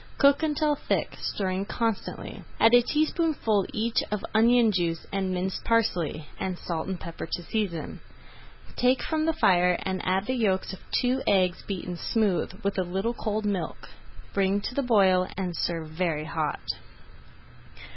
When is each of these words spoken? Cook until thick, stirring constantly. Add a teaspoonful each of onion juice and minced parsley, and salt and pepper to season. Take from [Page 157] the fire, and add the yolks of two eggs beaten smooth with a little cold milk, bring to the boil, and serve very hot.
Cook 0.17 0.41
until 0.41 0.73
thick, 0.73 1.15
stirring 1.21 1.65
constantly. 1.65 2.41
Add 2.59 2.73
a 2.73 2.81
teaspoonful 2.81 3.67
each 3.71 4.01
of 4.11 4.25
onion 4.33 4.71
juice 4.71 5.05
and 5.13 5.31
minced 5.31 5.63
parsley, 5.63 6.25
and 6.39 6.57
salt 6.57 6.87
and 6.87 6.99
pepper 6.99 7.27
to 7.31 7.43
season. 7.43 7.99
Take 8.75 9.03
from 9.03 9.27
[Page 9.27 9.27
157] 9.27 9.27
the 9.27 9.39
fire, 9.39 9.79
and 9.85 10.01
add 10.03 10.25
the 10.25 10.33
yolks 10.33 10.73
of 10.73 10.79
two 10.91 11.21
eggs 11.27 11.61
beaten 11.67 11.97
smooth 11.97 12.51
with 12.63 12.79
a 12.79 12.83
little 12.83 13.13
cold 13.13 13.45
milk, 13.45 13.89
bring 14.33 14.59
to 14.61 14.73
the 14.73 14.81
boil, 14.81 15.27
and 15.37 15.55
serve 15.55 15.89
very 15.89 16.25
hot. 16.25 16.63